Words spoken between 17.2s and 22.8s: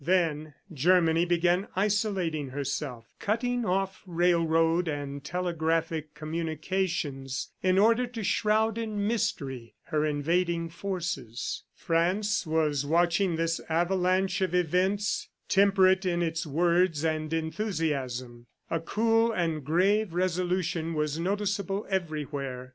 enthusiasm. A cool and grave resolution was noticeable everywhere.